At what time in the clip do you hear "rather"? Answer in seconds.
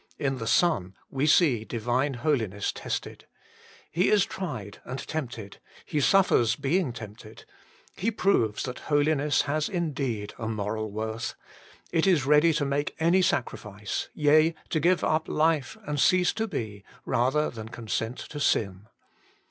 17.05-17.51